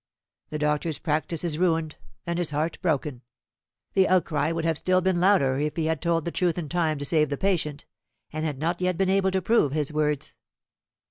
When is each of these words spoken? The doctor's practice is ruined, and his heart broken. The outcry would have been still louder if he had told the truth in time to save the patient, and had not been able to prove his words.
The 0.49 0.57
doctor's 0.57 0.97
practice 0.97 1.43
is 1.43 1.59
ruined, 1.59 1.97
and 2.25 2.39
his 2.39 2.49
heart 2.49 2.79
broken. 2.81 3.21
The 3.93 4.07
outcry 4.07 4.51
would 4.51 4.65
have 4.65 4.77
been 4.83 5.01
still 5.01 5.01
louder 5.01 5.59
if 5.59 5.75
he 5.75 5.85
had 5.85 6.01
told 6.01 6.25
the 6.25 6.31
truth 6.31 6.57
in 6.57 6.69
time 6.69 6.97
to 6.97 7.05
save 7.05 7.29
the 7.29 7.37
patient, 7.37 7.85
and 8.33 8.43
had 8.43 8.57
not 8.57 8.79
been 8.79 9.09
able 9.11 9.29
to 9.29 9.43
prove 9.43 9.73
his 9.73 9.93
words. 9.93 10.33